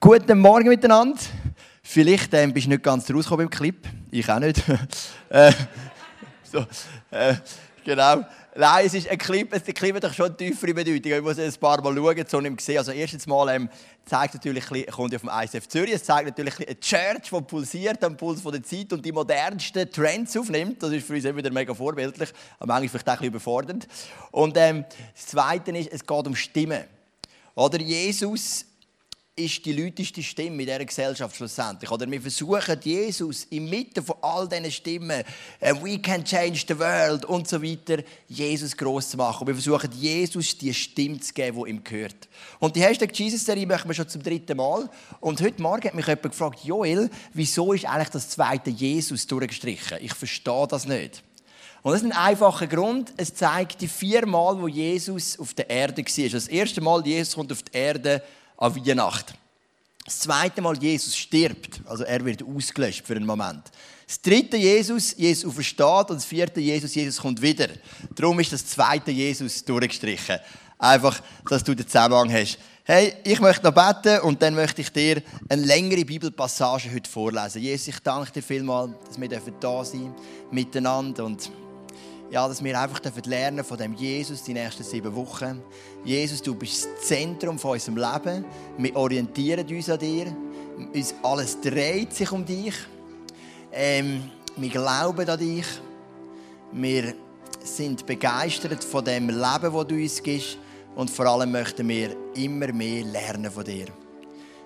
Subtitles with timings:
[0.00, 1.18] Guten Morgen miteinander.
[1.82, 3.84] Vielleicht ähm, bist du nicht ganz rausgekommen im Clip.
[4.12, 4.62] Ich auch nicht.
[5.28, 5.52] äh,
[6.44, 6.64] so,
[7.10, 7.34] äh,
[7.84, 8.24] genau.
[8.54, 11.10] Nein, es ist ein Clip, der Clip hat doch schon eine tiefere Bedeutung.
[11.10, 12.78] Ich muss ein paar Mal schauen, so nicht gesehen.
[12.78, 13.68] Also erstens mal ähm,
[14.04, 18.16] zeigt natürlich, kommt ja vom ISF Zürich, es zeigt natürlich eine Church, die pulsiert am
[18.16, 20.80] Puls der Zeit und die modernsten Trends aufnimmt.
[20.80, 22.28] Das ist für uns immer wieder mega vorbildlich,
[22.60, 23.88] aber manchmal vielleicht auch ein bisschen überfordernd.
[24.30, 26.84] Und ähm, das Zweite ist, es geht um Stimmen.
[27.56, 28.64] Oder Jesus
[29.38, 31.90] ist die lauteste Stimme in dieser Gesellschaft schlussendlich.
[31.90, 35.22] Oder wir versuchen, Jesus inmitten von all diesen Stimmen,
[35.60, 39.42] äh, «We can change the world» und so weiter, Jesus groß zu machen.
[39.42, 42.28] Und wir versuchen, Jesus die Stimme zu geben, die ihm gehört.
[42.58, 44.90] Und die Hashtag Jesus-Serie machen wir schon zum dritten Mal.
[45.20, 49.98] Und heute Morgen hat mich jemand gefragt, «Joel, wieso ist eigentlich das zweite Jesus durchgestrichen?
[50.00, 51.22] Ich verstehe das nicht.»
[51.82, 53.12] Und das ist ein einfacher Grund.
[53.16, 56.28] Es zeigt die vier Mal, wo Jesus auf der Erde war.
[56.28, 58.22] Das erste Mal, Jesus kommt auf die Erde
[58.58, 59.34] an Weihnachten.
[60.04, 63.70] Das zweite Mal, Jesus stirbt, also er wird ausgelöscht für einen Moment.
[64.06, 67.68] Das dritte Jesus, Jesus versteht und das vierte Jesus, Jesus kommt wieder.
[68.14, 70.38] Darum ist das zweite Jesus durchgestrichen.
[70.78, 72.58] Einfach, dass du den Zusammenhang hast.
[72.84, 77.60] Hey, ich möchte noch beten und dann möchte ich dir eine längere Bibelpassage heute vorlesen.
[77.60, 79.28] Jesus, ich danke dir vielmals, dass wir
[79.60, 80.14] da sein
[80.50, 81.50] miteinander und
[82.30, 85.62] ja, dass wir einfach lernen von dem Jesus die nächsten sieben Wochen.
[86.04, 88.44] Jesus, du bist das Zentrum von unserem Leben.
[88.76, 90.26] Wir orientieren uns an dir.
[90.94, 92.74] Uns alles dreht sich um dich.
[93.72, 95.66] Ähm, wir glauben an dich.
[96.72, 97.14] Wir
[97.64, 99.38] sind begeistert von dem Leben,
[99.74, 100.58] das du uns gibst.
[100.96, 103.86] Und vor allem möchten wir immer mehr lernen von dir.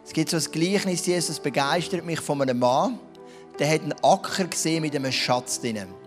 [0.04, 2.98] Es gibt so ein Gleichnis, Jesus, begeistert mich von einem Mann.
[3.58, 6.01] Der hat einen Acker gesehen mit einem Schatz drinnen.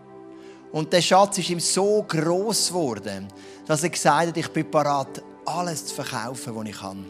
[0.71, 3.27] Und der Schatz ist ihm so groß geworden,
[3.65, 7.05] dass er gesagt hat, ich bin bereit, alles zu verkaufen, was ich kann,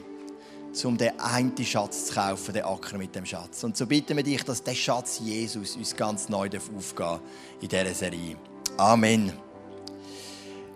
[0.84, 3.64] um den einen Schatz zu kaufen, den Acker mit dem Schatz.
[3.64, 7.20] Und so bitten wir dich, dass der Schatz Jesus uns ganz neu aufgehen
[7.62, 8.36] in dieser Serie.
[8.78, 9.34] Amen.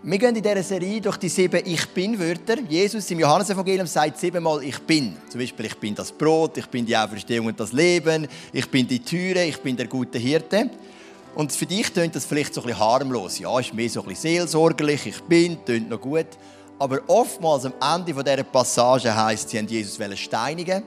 [0.02, 2.60] Wir gehen in dieser Serie durch die sieben Ich Bin-Wörter.
[2.70, 5.18] Jesus im Johannesevangelium sagt siebenmal Ich Bin.
[5.28, 8.88] Zum Beispiel, ich bin das Brot, ich bin die Auferstehung und das Leben, ich bin
[8.88, 10.70] die Türe, ich bin der gute Hirte.
[11.36, 13.40] Und für dich klingt das vielleicht so ein bisschen harmlos.
[13.40, 16.28] Ja, ist mehr so ein bisschen seelsorgerlich, ich bin, klingt noch gut.
[16.78, 20.84] Aber oftmals am Ende dieser Passage heisst, sie haben Jesus steinigen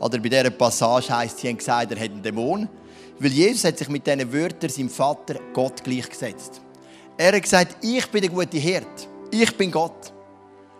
[0.00, 2.68] Oder bei dieser Passage heisst, sie haben gesagt, er hat einen Dämon.
[3.18, 6.60] Weil Jesus hat sich mit diesen Wörtern seinem Vater Gott gleichgesetzt.
[7.16, 9.08] Er hat gesagt, ich bin der gute Hirt.
[9.30, 10.12] Ich bin Gott.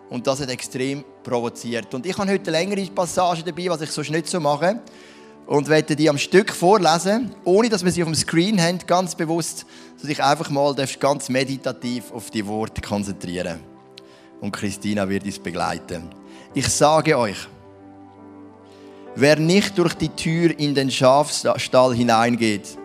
[0.09, 1.93] Und das hat extrem provoziert.
[1.93, 4.79] Und ich habe heute eine längere Passage dabei, was ich sonst nicht so mache
[5.47, 9.15] und werde die am Stück vorlesen, ohne dass wir sie auf dem Screen haben, ganz
[9.15, 9.65] bewusst,
[9.99, 13.61] dass ich einfach mal ganz meditativ auf die Worte konzentrieren.
[14.41, 16.09] Und Christina wird uns begleiten.
[16.53, 17.47] Ich sage euch,
[19.15, 22.77] wer nicht durch die Tür in den Schafstall hineingeht,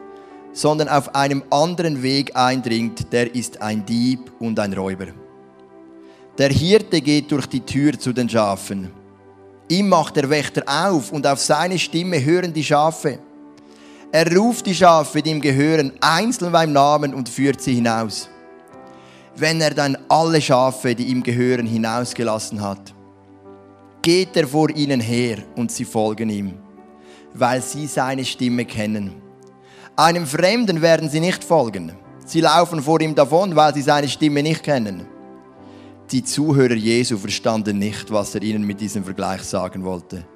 [0.53, 5.09] sondern auf einem anderen Weg eindringt, der ist ein Dieb und ein Räuber.
[6.39, 9.02] Der Hirte geht durch die Tür zu den Schafen.
[9.69, 13.19] Ihm macht der Wächter auf und auf seine Stimme hören die Schafe.
[14.11, 18.29] Er ruft die Schafe, die ihm gehören, einzeln beim Namen und führt sie hinaus.
[19.35, 22.93] Wenn er dann alle Schafe, die ihm gehören, hinausgelassen hat,
[24.03, 26.55] geht er vor ihnen her und sie folgen ihm,
[27.33, 29.23] weil sie seine Stimme kennen.
[29.97, 31.93] Einem Fremden werden sie nicht folgen.
[32.27, 35.07] Sie laufen vor ihm davon, weil sie seine Stimme nicht kennen.
[36.13, 40.27] Die Zuhörer Jesu verstanden nicht, was er ihnen mit diesem Vergleich sagen wollte.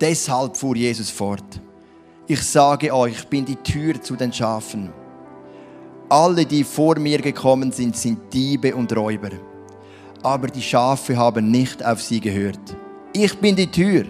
[0.00, 1.60] Deshalb fuhr Jesus fort.
[2.28, 4.92] Ich sage euch, ich bin die Tür zu den Schafen.
[6.08, 9.30] Alle, die vor mir gekommen sind, sind Diebe und Räuber.
[10.22, 12.76] Aber die Schafe haben nicht auf sie gehört.
[13.12, 14.04] Ich bin die Tür.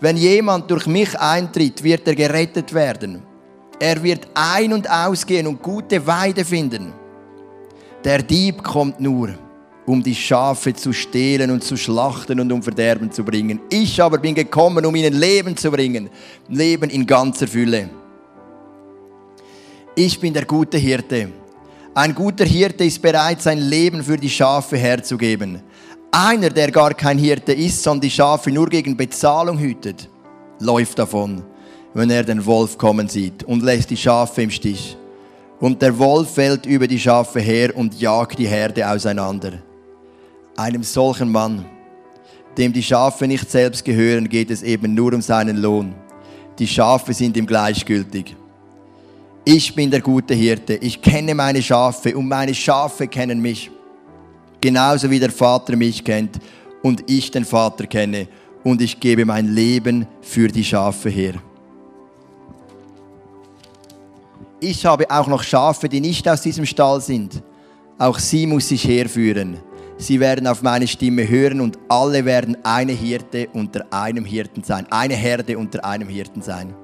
[0.00, 3.22] Wenn jemand durch mich eintritt, wird er gerettet werden.
[3.78, 6.94] Er wird ein- und ausgehen und gute Weide finden.
[8.02, 9.34] Der Dieb kommt nur,
[9.86, 13.60] um die Schafe zu stehlen und zu schlachten und um Verderben zu bringen.
[13.70, 16.08] Ich aber bin gekommen, um ihnen Leben zu bringen,
[16.48, 17.90] Leben in ganzer Fülle.
[19.94, 21.28] Ich bin der gute Hirte.
[21.94, 25.62] Ein guter Hirte ist bereit, sein Leben für die Schafe herzugeben.
[26.10, 30.08] Einer, der gar kein Hirte ist, sondern die Schafe nur gegen Bezahlung hütet,
[30.60, 31.42] läuft davon,
[31.92, 34.96] wenn er den Wolf kommen sieht und lässt die Schafe im Stich.
[35.60, 39.62] Und der Wolf fällt über die Schafe her und jagt die Herde auseinander.
[40.56, 41.64] Einem solchen Mann,
[42.58, 45.94] dem die Schafe nicht selbst gehören, geht es eben nur um seinen Lohn.
[46.58, 48.36] Die Schafe sind ihm gleichgültig.
[49.44, 50.74] Ich bin der gute Hirte.
[50.74, 53.70] Ich kenne meine Schafe und meine Schafe kennen mich.
[54.60, 56.38] Genauso wie der Vater mich kennt
[56.82, 58.28] und ich den Vater kenne
[58.62, 61.34] und ich gebe mein Leben für die Schafe her.
[64.60, 67.42] Ich habe auch noch Schafe, die nicht aus diesem Stall sind.
[67.98, 69.58] Auch sie muss ich herführen.
[70.02, 74.84] Sie werden auf meine Stimme hören und alle werden eine Hirte unter einem Hirten sein,
[74.90, 76.74] eine Herde unter einem Hirten sein.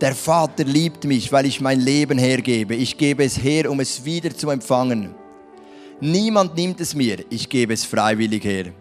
[0.00, 2.74] Der Vater liebt mich, weil ich mein Leben hergebe.
[2.74, 5.14] Ich gebe es her, um es wieder zu empfangen.
[6.00, 8.72] Niemand nimmt es mir, ich gebe es freiwillig her.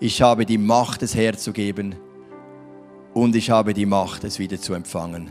[0.00, 1.94] Ich habe die Macht, es herzugeben
[3.12, 5.30] und ich habe die Macht, es wieder zu empfangen.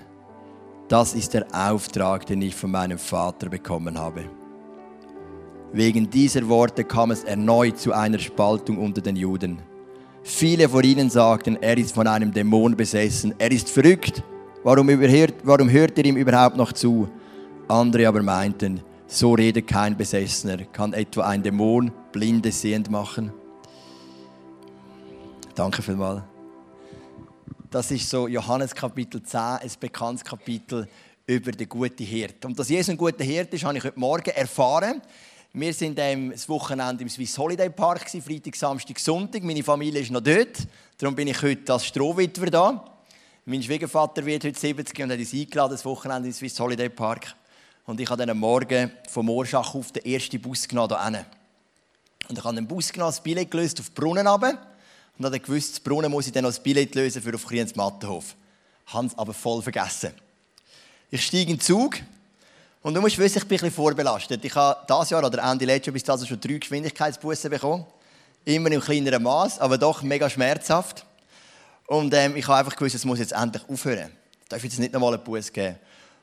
[0.90, 4.26] Das ist der Auftrag, den ich von meinem Vater bekommen habe.
[5.74, 9.60] Wegen dieser Worte kam es erneut zu einer Spaltung unter den Juden.
[10.24, 14.24] Viele von ihnen sagten, er ist von einem Dämon besessen, er ist verrückt.
[14.64, 17.10] Warum, überhört, warum hört ihr ihm überhaupt noch zu?
[17.68, 20.58] Andere aber meinten, so redet kein Besessener.
[20.66, 23.32] Kann etwa ein Dämon Blinde sehend machen?
[25.54, 26.24] Danke vielmals.
[27.70, 30.88] Das ist so Johannes Kapitel 10, ein bekanntes Kapitel
[31.26, 32.46] über den guten Hirt.
[32.46, 35.02] Und dass Jesus ein guter Hirt ist, habe ich heute Morgen erfahren.
[35.60, 39.42] Wir sind ähm, das Wochenende im Swiss Holiday Park, Freitag, Samstag, Sonntag.
[39.42, 40.56] Meine Familie ist noch dort.
[41.00, 43.00] Darum bin ich heute als Strohwitwer da.
[43.44, 47.36] Mein Schwiegervater wird heute 70 und hat uns eingeladen, das Wochenende im Swiss Holiday Park.
[47.88, 50.96] Und ich habe dann am Morgen vom Morschach auf den ersten Bus genommen.
[50.96, 51.26] Hier
[52.30, 54.62] und ich habe den Bus genommen, das Billett gelöst auf den Brunnen runter.
[55.18, 58.36] Und habe gewusst, das Brunnen muss ich dann das Billett lösen für auf Kriens Mattenhof.
[58.86, 60.12] Habe es aber voll vergessen.
[61.10, 61.98] Ich steige in den Zug
[62.88, 64.46] und du musst wissen, ich bin ein bisschen vorbelastet.
[64.46, 67.86] Ich habe dieses Jahr oder Ende letztes Jahr bis dato schon drei Geschwindigkeitsbussen bekommen.
[68.46, 71.06] Immer im kleineren Maß, aber doch mega schmerzhaft.
[71.88, 74.10] Und ähm, ich habe einfach gewusst, es muss jetzt endlich aufhören.
[74.42, 75.76] Ich darf jetzt nicht nochmal einen Bus geben.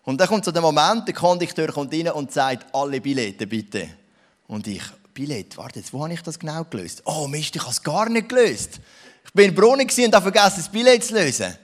[0.05, 3.87] Und dann kommt so der Moment, der Kondukteur kommt rein und sagt, alle Billette bitte.
[4.47, 7.03] Und ich, Billett, warte, jetzt, wo habe ich das genau gelöst?
[7.05, 8.81] Oh Mist, ich habe es gar nicht gelöst.
[9.23, 11.59] Ich bin in Brunnen und habe vergessen, das Billett zu lösen.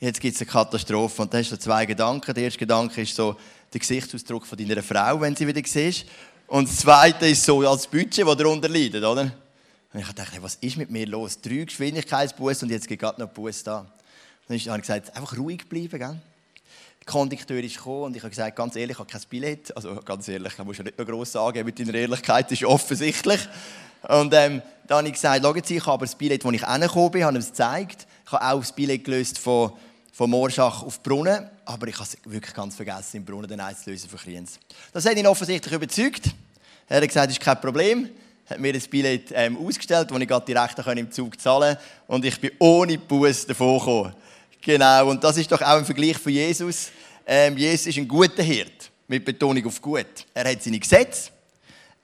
[0.00, 2.32] Jetzt gibt es eine Katastrophe und da hast du zwei Gedanken.
[2.32, 3.36] Der erste Gedanke ist so
[3.72, 6.06] der Gesichtsausdruck von deiner Frau, wenn sie wieder siehst.
[6.46, 9.30] Und das zweite ist so als Budget, das darunter leidet, oder?
[9.92, 11.40] Und ich dachte, was ist mit mir los?
[11.40, 13.86] Drei Geschwindigkeitsbusse und jetzt geht gerade noch Bus da.
[14.46, 16.16] Dann habe ich gesagt, einfach ruhig bleiben, gell?
[17.08, 19.74] Kondukteur ist gekommen und ich habe gesagt, ganz ehrlich, ich habe kein Billett.
[19.74, 23.40] Also ganz ehrlich, da musst du nicht noch gross sagen, mit deiner Ehrlichkeit ist offensichtlich.
[24.02, 27.10] Und ähm, dann habe ich gesagt, schauen Sie, ich habe das Billett, das ich reingekommen
[27.10, 28.06] bin, habe ihm es gezeigt.
[28.26, 29.72] Ich habe auch das Billett gelöst von,
[30.18, 33.84] von Morschach auf Brunnen, aber ich habe es wirklich ganz vergessen, im Brunnen den Eis
[33.84, 34.58] zu lösen für Kriens.
[34.92, 36.34] Das hat ihn offensichtlich überzeugt.
[36.88, 38.10] Er hat gesagt, das ist kein Problem.
[38.48, 41.82] Er hat mir das Billett ähm, ausgestellt, das ich gerade direkt im Zug zahlen konnte.
[42.08, 44.12] Und ich bin ohne Bus davon gekommen.
[44.60, 46.90] Genau, und das ist doch auch ein Vergleich von Jesus.
[47.24, 50.26] Ähm, Jesus ist ein guter Hirt, mit Betonung auf gut.
[50.34, 51.30] Er hat seine Gesetze,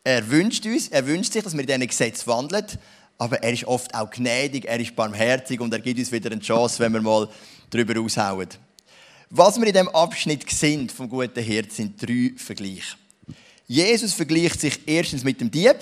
[0.04, 2.64] er wünscht uns, er wünscht sich, dass wir in diesen Gesetz wandeln,
[3.18, 6.40] aber er ist oft auch gnädig, er ist barmherzig und er gibt uns wieder eine
[6.40, 7.28] Chance, wenn wir mal
[7.70, 8.48] darüber aushauen.
[9.30, 12.96] Was wir in diesem Abschnitt sehen vom guten Hirt, sind drei Vergleiche.
[13.66, 15.76] Jesus vergleicht sich erstens mit dem Dieb,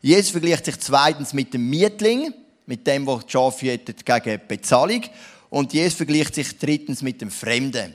[0.00, 2.32] Jesus vergleicht sich zweitens mit dem Mietling,
[2.66, 5.02] mit dem, der die Schafe gegen Bezahlung
[5.50, 7.94] und Jesus vergleicht sich drittens mit dem Fremden.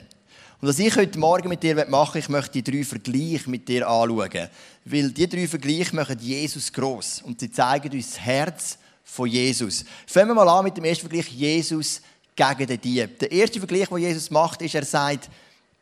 [0.60, 3.88] Und was ich heute Morgen mit dir machen ich möchte die drei Vergleiche mit dir
[3.88, 4.48] anschauen.
[4.84, 9.84] Weil die drei Vergleiche machen Jesus groß und sie zeigen uns das Herz von Jesus.
[10.06, 12.00] Fangen wir mal an mit dem ersten Vergleich, Jesus
[12.36, 13.18] gegen den Dieb.
[13.18, 15.30] Der erste Vergleich, den Jesus macht, ist, er sagt,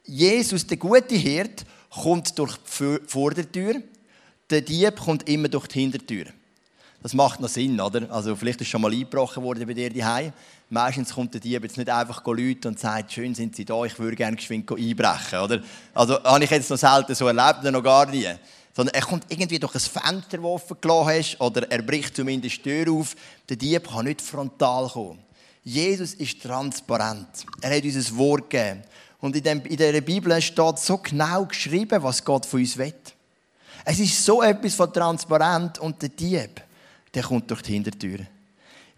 [0.04, 3.82] Jesus, der gute Hirt, kommt durch die Vordertür,
[4.50, 6.26] der Dieb kommt immer durch die Hintertür.
[7.02, 8.10] Das macht noch Sinn, oder?
[8.12, 10.32] Also vielleicht ist schon mal eingebrochen worden bei dir daheim.
[10.70, 13.98] Meistens kommt der Dieb jetzt nicht einfach Leute und sagt, schön sind Sie da, ich
[13.98, 15.60] würde gerne geschwind einbrechen, oder?
[15.92, 18.28] Also habe ich jetzt noch selten so erlebt, noch gar nie.
[18.72, 22.58] Sondern er kommt irgendwie durch ein Fenster, das offen gelassen hast, oder er bricht zumindest
[22.58, 23.16] die Tür auf.
[23.48, 25.18] Der Dieb kann nicht frontal kommen.
[25.64, 27.28] Jesus ist transparent.
[27.60, 28.82] Er hat uns ein Wort gegeben.
[29.20, 32.94] Und in, dem, in dieser Bibel steht so genau geschrieben, was Gott von uns will.
[33.84, 36.62] Es ist so etwas von transparent und der Dieb
[37.14, 38.20] der kommt durch die Hintertür.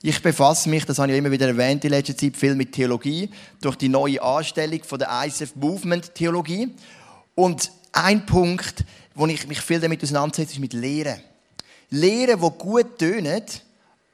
[0.02, 3.30] Ich befasse mich, das habe ich immer wieder erwähnt in letzter Zeit, viel mit Theologie,
[3.60, 6.74] durch die neue Anstellung von der ISF Movement Theologie.
[7.34, 11.20] Und ein Punkt, wo ich mich viel damit auseinandersetze, ist mit Lehren.
[11.90, 13.42] Lehren, die gut tönen,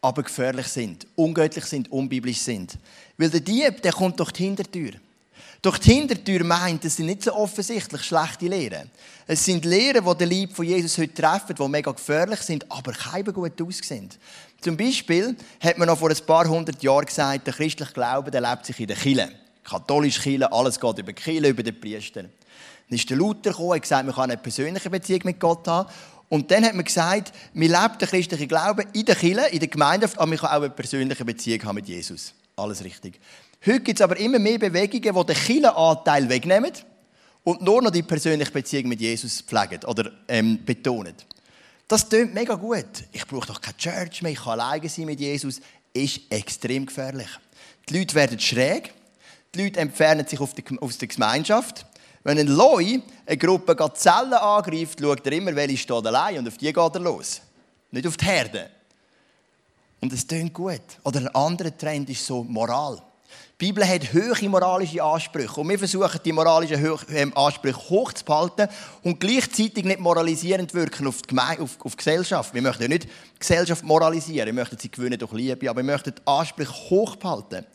[0.02, 2.78] aber gefährlich sind, ungöttlich sind, unbiblisch sind.
[3.18, 4.92] Weil der Dieb, der kommt durch die Hintertür.
[5.62, 8.90] Durch die Hintertür meint, es sind nicht so offensichtlich schlechte Lehren.
[9.26, 12.92] Es sind Lehren, die den Lieb von Jesus heute treffen, die mega gefährlich sind, aber
[12.92, 14.08] keine gut aussehen.
[14.62, 18.40] Zum Beispiel hat man noch vor ein paar hundert Jahren gesagt, der christliche Glaube der
[18.40, 19.32] lebt sich in der Kirche.
[19.62, 22.22] Katholische Kirche, alles geht über die Kirche, über den Priester.
[22.22, 25.90] Dann ist der Luther gekommen und gesagt, man kann eine persönliche Beziehung mit Gott haben.
[26.30, 29.68] Und dann hat man gesagt, wir leben den christlichen Glauben in der Kirche, in der
[29.68, 32.32] Gemeinschaft, aber man kann auch eine persönliche Beziehung haben mit Jesus.
[32.54, 33.20] Alles richtig.
[33.66, 36.72] Heute gibt es aber immer mehr Bewegungen, die den Kirchenanteil wegnehmen
[37.42, 41.14] und nur noch die persönliche Beziehung mit Jesus pflegen oder ähm, betonen.
[41.88, 42.86] Das klingt mega gut.
[43.10, 45.60] Ich brauche doch keine Church mehr, ich kann alleine sein mit Jesus.
[45.92, 47.28] Ist extrem gefährlich.
[47.88, 48.94] Die Leute werden schräg,
[49.52, 51.86] die Leute entfernen sich aus der Gemeinschaft.
[52.30, 56.58] Wenn ein Loi eine Gruppe Zellen angreift, schaut er immer, welche steht allein und auf
[56.58, 57.40] die geht er los.
[57.90, 58.70] Nicht auf die Herde.
[60.00, 60.80] Und es klingt gut.
[61.02, 63.02] Oder ein anderer Trend ist so Moral.
[63.60, 65.60] Die Bibel hat hohe moralische Ansprüche.
[65.60, 68.68] Und wir versuchen, die moralischen ähm, Ansprüche hochzuhalten
[69.02, 72.54] und gleichzeitig nicht moralisierend wirken auf die, Geme auf, auf die Gesellschaft.
[72.54, 74.46] Wir möchten ja nicht die Gesellschaft moralisieren.
[74.46, 77.66] Wir möchten sie gewöhnen durch Liebe, aber wir möchten die Ansprüche hochhalten.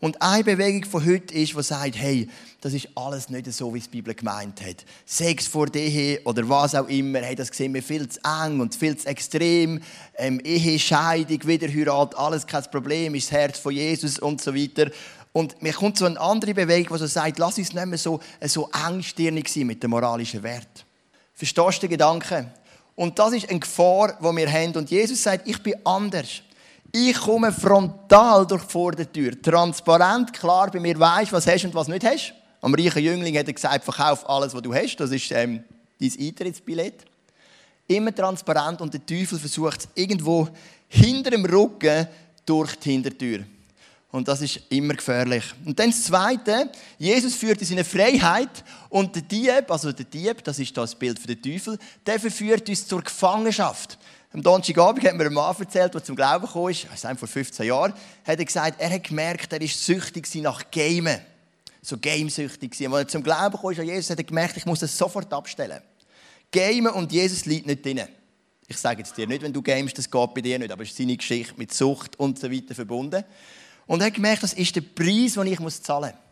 [0.00, 2.28] Und eine Bewegung von heute ist, die sagt, hey,
[2.60, 4.84] das ist alles nicht so, wie es die Bibel gemeint hat.
[5.04, 8.76] Sex vor Ehe oder was auch immer, hey, das sehen wir viel zu eng und
[8.76, 9.80] viel zu extrem.
[10.16, 14.90] Ähm, Ehe, Scheidung, Wiederheirat, alles kein Problem, ist das Herz von Jesus und so weiter.
[15.32, 18.20] Und mir kommt so eine andere Bewegung, die so sagt, lass uns nicht mehr so,
[18.42, 20.84] so engstirnig sein mit dem moralischen Wert.
[21.34, 22.50] Verstehst du den Gedanken?
[22.94, 24.76] Und das ist eine Gefahr, die wir haben.
[24.76, 26.42] Und Jesus sagt, ich bin anders.
[26.90, 29.40] Ich komme frontal durch die Vordertür.
[29.42, 32.32] Transparent, klar, bei mir weißt, was hast und was nicht hast.
[32.60, 34.96] Am reichen Jüngling hat er gesagt, verkauf alles, was du hast.
[34.96, 35.62] Das ist ähm,
[36.00, 37.04] dein Eintrittsbillett.
[37.86, 40.48] Immer transparent und der Teufel versucht es irgendwo
[40.88, 42.08] hinter dem Rücken
[42.44, 43.44] durch die Hintertür.
[44.10, 45.44] Und das ist immer gefährlich.
[45.66, 50.06] Und dann das Zweite, Jesus führt uns in eine Freiheit und der Dieb, also der
[50.06, 53.98] Dieb, das ist das Bild für den Teufel, der verführt uns zur Gefangenschaft.
[54.32, 57.28] Am Donnerstagabend hat mir ein Mann erzählt, der zum Glauben gekommen ist, das ist vor
[57.28, 57.94] 15 Jahren,
[58.26, 61.20] hat er gesagt, er hat gemerkt, er ist süchtig nach Gamen.
[61.80, 62.78] So gamesüchtig.
[62.80, 64.96] Und als er zum Glauben gekommen ist an Jesus, hat er gemerkt, ich muss das
[64.96, 65.80] sofort abstellen.
[66.50, 68.02] Gamen und Jesus liegt nicht drin.
[68.66, 70.90] Ich sage jetzt dir nicht, wenn du gamest, das geht bei dir nicht, aber es
[70.90, 73.24] ist seine Geschichte mit Sucht und so weiter verbunden.
[73.86, 76.27] Und er hat gemerkt, das ist der Preis, den ich zahlen muss.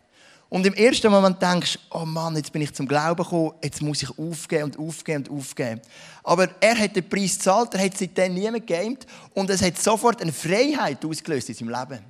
[0.49, 3.83] Und im ersten Moment denkst du, oh Mann, jetzt bin ich zum Glauben gekommen, jetzt
[3.83, 5.81] muss ich aufgeben und aufgeben und aufgeben.
[6.23, 10.23] Aber er hat den Preis gezahlt, er hat seitdem niemand gegamed und es hat sofort
[10.23, 12.05] eine Freiheit ausgelöst in seinem Leben.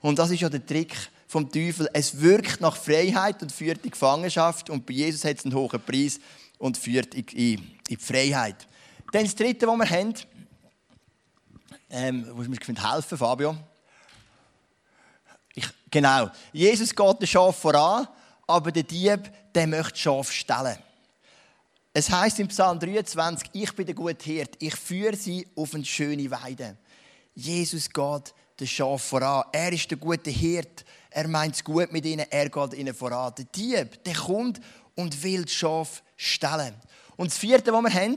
[0.00, 0.94] Und das ist ja der Trick
[1.26, 1.88] vom Teufel.
[1.94, 5.80] Es wirkt nach Freiheit und führt in Gefangenschaft und bei Jesus hat es einen hohen
[5.80, 6.20] Preis
[6.58, 7.26] und führt in,
[7.88, 8.68] die Freiheit.
[9.12, 10.14] Dann das Dritte, was wir haben,
[11.88, 13.56] ähm, muss mir helfen, Fabio.
[15.54, 16.30] Ich, genau.
[16.52, 18.08] Jesus geht den Schaf voran,
[18.46, 20.78] aber der Dieb, der möchte das Schaf stellen.
[21.94, 25.84] Es heißt im Psalm 23, ich bin der gute Hirt, ich führe sie auf eine
[25.84, 26.76] schöne Weide.
[27.34, 29.44] Jesus geht den Schaf voran.
[29.52, 30.84] Er ist der gute Hirt.
[31.10, 33.34] Er meint es gut mit ihnen, er geht ihnen voran.
[33.36, 34.60] Der Dieb, der kommt
[34.94, 36.74] und will das Schaf stellen.
[37.16, 38.16] Und das vierte, was wir haben,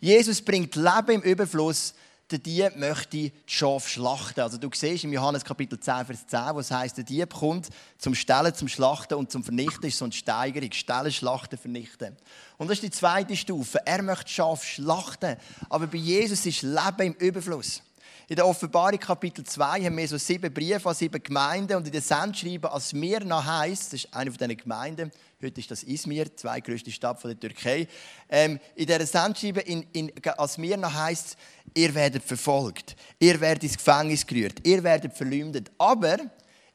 [0.00, 1.94] Jesus bringt Leben im Überfluss
[2.30, 4.40] der Dieb möchte die Schaf schlachten.
[4.40, 7.68] Also du siehst im Johannes Kapitel 10, Vers 10, wo es heißt, der Dieb kommt
[7.98, 9.84] zum Stellen, zum Schlachten und zum Vernichten.
[9.84, 10.72] Ist so eine Steigerung.
[10.72, 12.16] Stellen, Schlachten, Vernichten.
[12.56, 13.86] Und das ist die zweite Stufe.
[13.86, 15.36] Er möchte Schaf schlachten.
[15.68, 17.82] Aber bei Jesus ist Leben im Überfluss.
[18.26, 21.92] In der Offenbarung Kapitel 2 haben wir so sieben Briefe an sieben Gemeinden und in
[21.92, 25.12] den Sendschreiben als Smyrna heisst, das ist eine von diesen Gemeinden,
[25.42, 27.86] heute ist das Izmir, die zweitgrößte Stadt von der Türkei.
[28.30, 31.36] Ähm, in dieser Sendschreiben in, in, als Smyrna heisst
[31.74, 36.16] ihr werdet verfolgt, ihr werdet ins Gefängnis gerührt, ihr werdet verleumdet, aber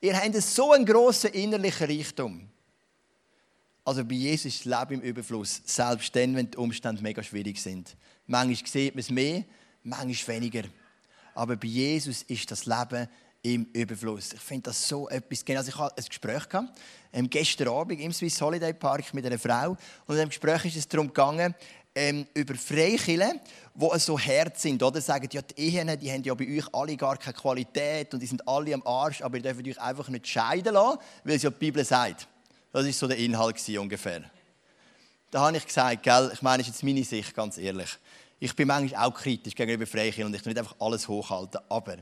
[0.02, 2.48] ihr habt so einen grossen innerlichen Reichtum.
[3.84, 7.60] Also bei Jesus ist das Leben im Überfluss, selbst dann, wenn die Umstände mega schwierig
[7.60, 7.98] sind.
[8.28, 9.44] Manchmal sieht man es mehr,
[9.82, 10.70] manchmal weniger.
[11.40, 13.08] Aber bei Jesus ist das Leben
[13.44, 14.34] im Überfluss.
[14.34, 15.46] Ich finde das so etwas.
[15.56, 16.78] Also ich hatte ein Gespräch gehabt,
[17.14, 19.78] ähm, gestern Abend im Swiss Holiday Park mit einer Frau.
[20.06, 21.56] Und in dem Gespräch ist es darum gegangen,
[21.96, 23.40] ähm, über Freikirchen,
[23.74, 24.84] die so hart sind.
[24.84, 28.20] Oder sagen, ja, die Ehen die haben ja bei euch alle gar keine Qualität und
[28.20, 31.44] die sind alle am Arsch, aber ihr dürft euch einfach nicht scheiden lassen, weil es
[31.44, 32.28] ja die Bibel sagt.
[32.74, 34.24] Das war so der Inhalt ungefähr.
[35.32, 37.98] Da habe ich gesagt, gell, ich meine, das ist jetzt meine Sicht, ganz ehrlich.
[38.40, 41.98] Ich bin manchmal auch kritisch gegenüber Freikirchen und ich will nicht einfach alles hochhalten, aber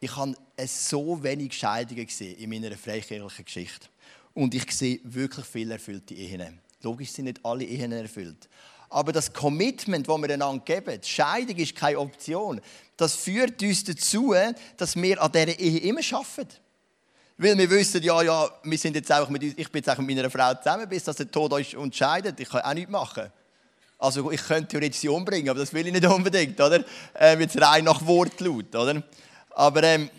[0.00, 0.34] ich habe
[0.66, 3.88] so wenig Scheidungen gesehen in meiner freikirchlichen Geschichte.
[4.34, 6.60] Und ich sehe wirklich viele erfüllte Ehen.
[6.82, 8.48] Logisch sind nicht alle Ehen erfüllt.
[8.88, 12.60] Aber das Commitment, das wir einander geben, Scheidung ist keine Option,
[12.96, 14.34] das führt uns dazu,
[14.76, 16.56] dass wir an dieser Ehe immer arbeiten.
[17.38, 20.16] Weil wir wissen, ja, ja, wir sind jetzt einfach mit, ich bin jetzt auch mit
[20.16, 22.38] meiner Frau zusammen, bis dass der Tod uns entscheidet.
[22.40, 23.30] Ich kann auch nichts machen.
[24.02, 26.84] Also ich könnte theoretisch sie umbringen, aber das will ich nicht unbedingt, oder?
[27.14, 29.00] Ähm, jetzt rein nach Wortlaut, oder?
[29.50, 30.10] Aber ähm,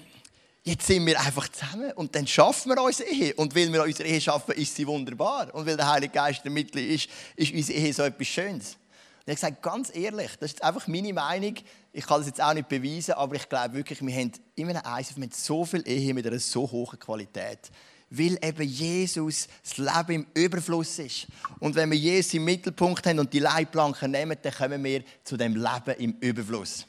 [0.63, 3.33] jetzt sind wir einfach zusammen und dann schaffen wir unsere Ehe.
[3.35, 5.53] Und weil wir unsere Ehe schaffen, ist sie wunderbar.
[5.53, 8.77] Und weil der Heilige Geist der Mitte ist, ist unsere Ehe so etwas Schönes.
[9.25, 11.55] Und ich gesagt, ganz ehrlich, das ist einfach meine Meinung.
[11.91, 14.81] Ich kann das jetzt auch nicht beweisen, aber ich glaube wirklich, wir haben in einem
[14.99, 17.69] ICF mit so viel Ehe mit einer so hohen Qualität.
[18.15, 21.25] Weil eben Jesus das Leben im Überfluss ist.
[21.59, 25.35] Und wenn wir Jesus im Mittelpunkt haben und die Leitplanken nehmen, dann kommen wir zu
[25.35, 26.85] dem Leben im Überfluss.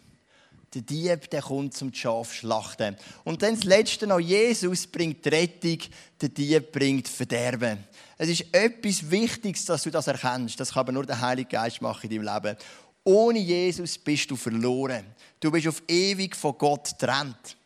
[0.74, 2.96] Der Dieb, der kommt zum Schaf schlachten.
[3.22, 5.78] Und dann das Letzte noch, Jesus bringt Rettung,
[6.20, 7.78] der Dieb bringt Verderben.
[8.18, 10.60] Es ist etwas Wichtiges, dass du das erkennst.
[10.60, 12.58] Das kann aber nur der Heilige Geist machen in deinem Leben.
[13.02, 15.06] Ohne Jesus bist du verloren.
[15.40, 17.56] Du bist auf ewig von Gott getrennt.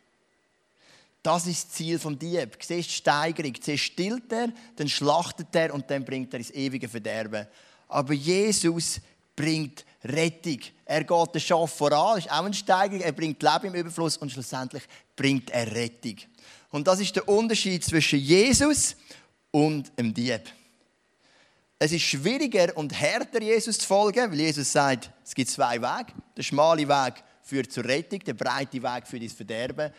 [1.28, 2.56] Das ist das Ziel vom Dieb.
[2.58, 3.52] Siehst Steigerung.
[3.60, 7.46] Zuerst stillt er, dann schlachtet er und dann bringt er ins ewige Verderben.
[7.86, 8.98] Aber Jesus
[9.36, 10.58] bringt Rettung.
[10.86, 13.02] Er geht den Schaf voran, ist auch eine Steigerung.
[13.02, 16.16] Er bringt Leben im Überfluss und schlussendlich bringt er Rettung.
[16.70, 18.96] Und das ist der Unterschied zwischen Jesus
[19.50, 20.44] und dem Dieb.
[21.78, 26.10] Es ist schwieriger und härter, Jesus zu folgen, weil Jesus sagt, es gibt zwei Wege.
[26.34, 29.92] Der schmale Weg führt zur Rettung, der breite Weg führt ins Verderben.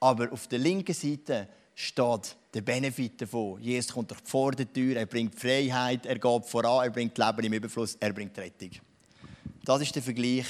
[0.00, 3.60] Aber auf der linken Seite steht der Benefit davon.
[3.60, 7.52] Jesus kommt durch die Vordertür, er bringt Freiheit, er geht voran, er bringt Leben im
[7.52, 8.70] Überfluss, er bringt Rettung.
[9.64, 10.46] Das ist der Vergleich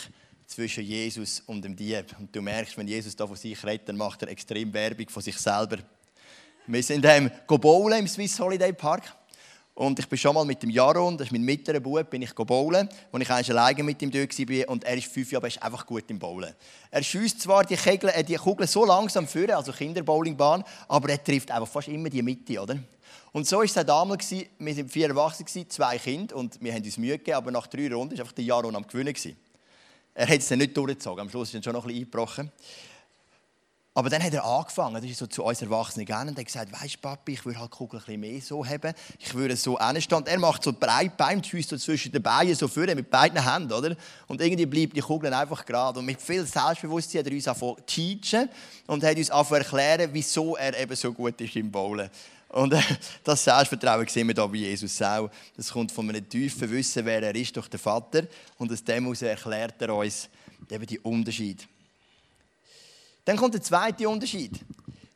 [0.46, 2.14] zwischen Jesus und dem Dieb.
[2.18, 5.22] Und du merkst, wenn Jesus da von sich redet, dann macht er extrem Werbung von
[5.22, 5.78] sich selber.
[6.66, 9.04] Wir sind ähm, bowlen im Swiss Holiday Park.
[9.76, 12.34] Und ich bin schon mal mit dem Jaron, das ist mein mittlerer Bub, bin ich
[12.34, 14.68] bowlen, wo ich eigentlich alleine mit ihm dort war.
[14.70, 16.54] Und er ist fünf Jahre, aber ist einfach gut im Bowlen.
[16.90, 21.22] Er schießt zwar die, Kegel, äh, die Kugeln so langsam führen, also Kinderbowlingbahn, aber er
[21.22, 22.78] trifft einfach fast immer die Mitte, oder?
[23.32, 24.30] Und so war es auch damals.
[24.30, 27.92] Wir waren vier Erwachsene, zwei Kinder und wir haben uns Mühe gegeben, aber nach drei
[27.92, 29.14] Runden war einfach der Jaron am Gewinnen.
[30.14, 32.50] Er hat es dann nicht durchgezogen, am Schluss ist er schon noch ein bisschen eingebrochen.
[33.96, 36.70] Aber dann hat er angefangen, das ist so zu uns Erwachsenen gegangen und hat gesagt,
[36.70, 39.78] weisst Papi, ich würde halt die Kugel ein bisschen mehr so haben, ich würde so
[39.78, 40.26] hinstehen.
[40.26, 43.72] Er macht so breit Bein, schießt so zwischen den Beinen so vorne mit beiden Händen,
[43.72, 43.96] oder?
[44.26, 45.98] Und irgendwie bleibt die Kugel einfach gerade.
[45.98, 48.50] Und mit viel Selbstbewusstsein hat er uns angefangen zu teachen
[48.86, 52.10] und hat uns angefangen erklären, wieso er eben so gut ist im Bowlen.
[52.50, 52.82] Und äh,
[53.24, 55.30] das Selbstvertrauen sehen wir hier bei Jesus auch.
[55.56, 58.24] Das kommt von einem tiefen Wissen, wer er ist, durch den Vater.
[58.58, 60.28] Und aus dem heraus erklärt er uns
[60.70, 61.64] eben die Unterschiede.
[63.26, 64.52] Dann kommt der zweite Unterschied.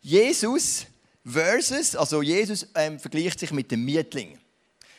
[0.00, 0.84] Jesus
[1.24, 4.36] versus, also Jesus ähm, vergleicht sich mit dem Mietling.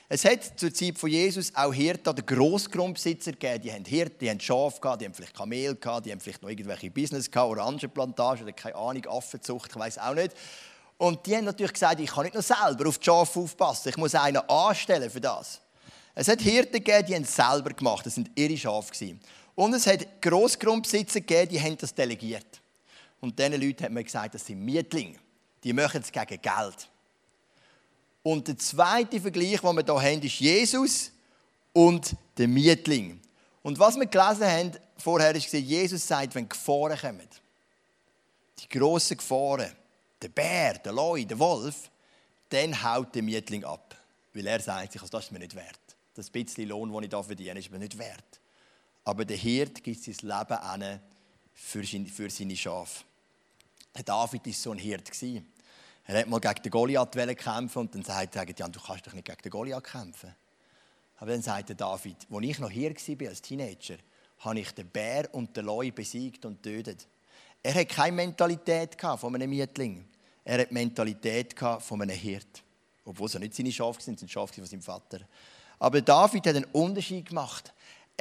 [0.08, 3.64] Es hat zur Zeit von Jesus auch Hirten oder Grossgrundbesitzer gegeben.
[3.64, 6.90] Die haben Hirten, die haben Schafe die haben vielleicht Kamel die haben vielleicht noch irgendwelche
[6.90, 10.32] Business gehabt, Orangenplantagen oder keine Ahnung, Affenzucht, ich weiß auch nicht.
[10.98, 13.98] Und die haben natürlich gesagt, ich kann nicht nur selber auf die Schafe aufpassen, ich
[13.98, 15.60] muss einen anstellen für das.
[16.16, 19.18] Es hat Hirten gegeben, die haben es selber gemacht, das sind ihre Schafe.
[19.56, 22.61] Und es hat Grossgrundbesitzer gegeben, die haben das delegiert.
[23.22, 25.18] Und diesen Leuten hat man gesagt, das sind Mietlinge.
[25.64, 26.90] Die machen es gegen Geld.
[28.24, 31.12] Und der zweite Vergleich, den wir hier haben, ist Jesus
[31.74, 33.20] und der Mietling.
[33.64, 37.28] Und was wir gelesen haben vorher, ist, Jesus sagt, wenn Gefahren kommen,
[38.60, 39.72] die grossen Gefahren,
[40.22, 41.90] der Bär, der Leu, der Wolf,
[42.50, 43.96] dann haut der Mietling ab.
[44.34, 45.80] Weil er sagt sich, also das ist mir nicht wert.
[46.14, 48.40] Das bisschen Lohn, den ich hier verdiene, ist mir nicht wert.
[49.04, 51.00] Aber der Hirt gibt sein Leben
[51.54, 53.04] für seine Schafe.
[53.94, 55.12] David war so ein Hirt.
[56.06, 59.14] Er hat mal gegen den Goliath kämpfen und dann sagt er, ja, du kannst doch
[59.14, 60.34] nicht gegen den Goliath kämpfen.
[61.18, 63.98] Aber dann sagt David, als ich noch hier war als Teenager,
[64.40, 67.08] habe ich den Bär und den Leu besiegt und tötet.
[67.62, 70.08] Er hat keine Mentalität von einem Mietling.
[70.44, 72.64] Er hat Mentalität von einem Hirt.
[73.06, 75.20] Obwohl es ja nicht seine Schafe sind, sind Schafe von seinem Vater.
[75.78, 77.72] Aber David hat einen Unterschied gemacht.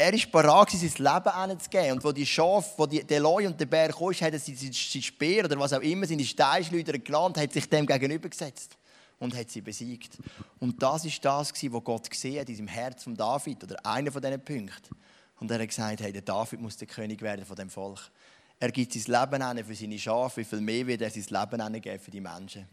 [0.00, 1.92] Er ist bereit, sein Leben hinzugeben.
[1.92, 5.44] Und wo die Schafe, wo die, der und der Bär kam, hat er sein Speer
[5.44, 8.78] oder was auch immer, seine Steinschleuder gelernt, hat sich dem gegenübergesetzt
[9.18, 10.16] und hat sie besiegt.
[10.58, 14.10] Und das ist das, was Gott gesehen hat in seinem Herz von David, oder einer
[14.10, 14.96] von diesen Punkten.
[15.38, 18.10] Und er hat gesagt, hey, der David muss der König werden von dem Volk.
[18.58, 21.60] Er gibt sein Leben an für seine Schafe, wie viel mehr wird er sein Leben
[21.60, 22.66] angeben für die Menschen.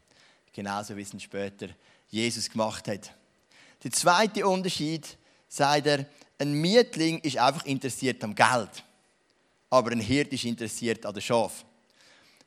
[0.54, 1.68] Genauso wie es später
[2.08, 3.12] Jesus gemacht hat.
[3.84, 6.06] Der zweite Unterschied, sagt er,
[6.40, 8.84] ein Mietling ist einfach interessiert am Geld.
[9.70, 11.66] Aber ein Hirt ist interessiert an den Schaf.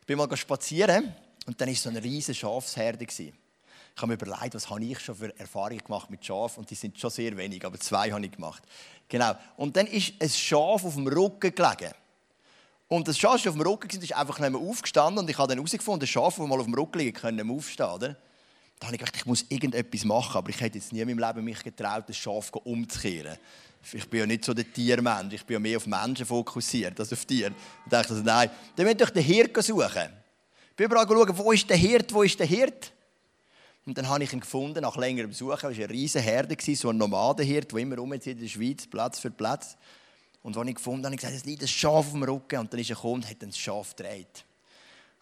[0.00, 1.14] Ich bin mal spazieren
[1.46, 3.04] und dann war so eine riesige Schafsherde.
[3.04, 3.32] Ich
[3.96, 6.98] habe mir überlegt, was habe ich schon für Erfahrungen gemacht mit Schafen und die sind
[6.98, 8.62] schon sehr wenig, aber zwei habe ich gemacht.
[9.08, 9.34] Genau.
[9.56, 11.92] Und dann ist ein Schaf auf dem Rücken gelegen.
[12.88, 15.48] Und das Schaf, das auf dem Rücken ist einfach nicht mehr aufgestanden und ich habe
[15.48, 17.86] dann herausgefunden, das Schaf, das mal auf dem Rücken liegt, können aufstehen.
[17.86, 18.16] Oder?
[18.80, 21.18] Da habe ich gedacht, ich muss irgendetwas machen, aber ich hätte jetzt nie in meinem
[21.18, 23.36] Leben mich getraut, das Schaf umzukehren.
[23.92, 27.12] Ich bin ja nicht so der Tiermensch, ich bin ja mehr auf Menschen fokussiert als
[27.12, 27.50] auf Tiere.
[27.84, 30.10] Und dachte also, nein, dann müsst ihr den Hirt suchen.
[30.70, 32.92] Ich bin überall schauen, wo ist der Hirt, wo ist der Hirt?
[33.84, 35.56] Und dann habe ich ihn gefunden, nach längerem Suchen.
[35.56, 39.18] Es war eine riesige Herde, so ein Nomadenhirt, der immer rumzieht in der Schweiz, Platz
[39.18, 39.76] für Platz.
[40.42, 42.60] Und als ich gefunden habe, habe ich gesagt, es liegt ein Schaf auf dem Rücken.
[42.60, 44.44] Und dann ist er gekommen und hat ein Schaf gedreht.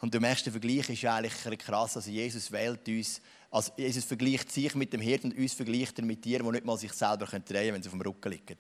[0.01, 1.97] Und du merkst, Vergleich ist eigentlich krass.
[1.97, 6.05] Also Jesus wählt uns, also Jesus vergleicht sich mit dem Hirten und uns vergleicht er
[6.05, 8.57] mit Tieren, die nicht mal sich selber drehen können, wenn sie auf dem Rücken liegen.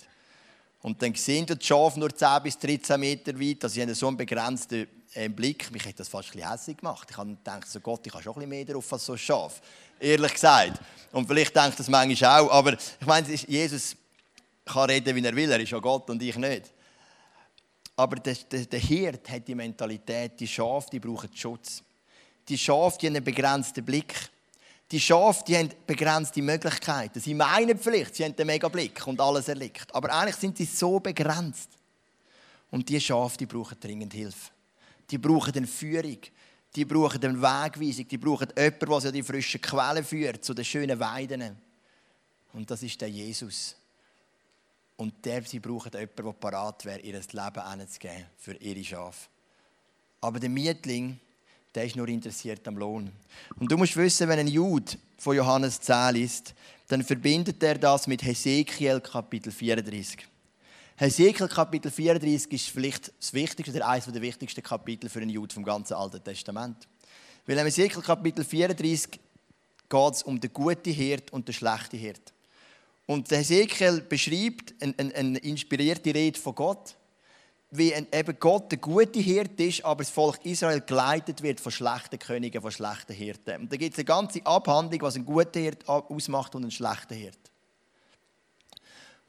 [0.81, 4.07] Und dann sehen die Schafe nur 10 bis 13 Meter weit, also sie haben so
[4.07, 5.71] einen begrenzten äh, Blick.
[5.73, 7.09] Mich hat das fast ein bisschen hässlich gemacht.
[7.11, 9.61] Ich habe so Gott, ich habe schon ein bisschen mehr drauf als so ein Schaf.
[9.99, 10.81] Ehrlich gesagt.
[11.13, 12.53] Und vielleicht denkt das manchmal auch.
[12.53, 13.97] Aber ich meine, Jesus
[14.65, 15.51] kann reden, wie er will.
[15.51, 16.73] Er ist ja Gott und ich nicht.
[17.97, 21.83] Aber der, der, der Hirt hat die Mentalität, die Schafe, die brauchen Schutz.
[22.49, 24.15] Die Schafe, die haben einen begrenzten Blick.
[24.91, 27.21] Die Schafe, die haben begrenzte Möglichkeiten.
[27.21, 29.95] Sie meinen vielleicht, sie haben den mega Blick und alles erliegt.
[29.95, 31.71] Aber eigentlich sind sie so begrenzt.
[32.71, 34.51] Und die Schafe, die brauchen dringend Hilfe.
[35.11, 36.19] Die brauchen eine Führung.
[36.75, 38.09] Die brauchen eine Wegweisung.
[38.09, 41.59] Die brauchen jemanden, der sie an die frischen Quellen führt, zu den schönen Weiden.
[42.55, 43.77] Und das ist der Jesus.
[44.97, 49.29] Und der, sie brauchen jemanden, der parat wäre, ihr Leben hinzugeben für ihre Schafe.
[50.21, 51.21] Aber der Mietling,
[51.75, 53.11] der ist nur interessiert am Lohn.
[53.59, 56.55] Und du musst wissen, wenn ein Jude von Johannes 10 ist,
[56.89, 60.27] dann verbindet er das mit Hesekiel Kapitel 34.
[60.97, 65.55] Hesekiel Kapitel 34 ist vielleicht das wichtigste oder eines der wichtigsten Kapitel für einen Jude
[65.55, 66.89] vom ganzen Alten Testament.
[67.47, 69.21] Weil im Hesekiel Kapitel 34
[69.89, 72.33] geht es um den guten Hirt und den schlechten Hirt.
[73.07, 76.97] Und der Hesekiel beschreibt eine, eine, eine inspirierte Rede von Gott
[77.71, 82.19] wie eben Gott der gute Hirte ist, aber das Volk Israel geleitet wird von schlechten
[82.19, 83.63] Königen, von schlechten Hirten.
[83.63, 87.15] Und da gibt es eine ganze Abhandlung, was ein guter Hirt ausmacht und ein schlechter
[87.15, 87.39] Hirt.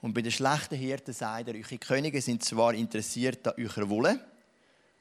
[0.01, 4.19] Und bei den schlechten Hirten sagt er, eure Könige sind zwar interessiert an eurer Wolle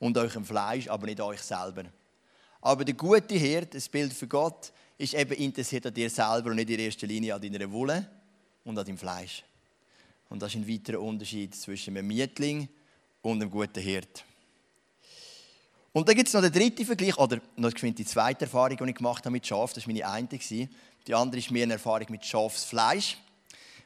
[0.01, 1.85] und eurem Fleisch, aber nicht an euch selber.
[2.61, 6.57] Aber der gute Hirt, das Bild für Gott, ist eben interessiert an dir selber und
[6.57, 8.11] nicht in erster Linie an deiner Wolle
[8.65, 9.45] und an deinem Fleisch.
[10.29, 12.69] Und das ist ein weiterer Unterschied zwischen einem Mietling
[13.31, 14.25] und einem guten Hirt.
[15.93, 18.95] Und dann gibt es noch den dritten Vergleich, oder noch die zweite Erfahrung, die ich
[18.95, 19.73] gemacht habe mit Schaf.
[19.73, 20.29] Das war meine eine.
[20.29, 23.17] Die andere ist mehr eine Erfahrung mit Schafsfleisch.